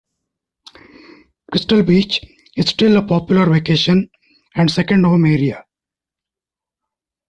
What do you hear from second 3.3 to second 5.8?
vacation and second-home area.